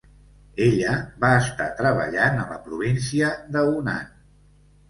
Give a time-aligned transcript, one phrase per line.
[0.67, 0.93] Ella
[1.25, 4.13] va estar treballant a la província de Hunan.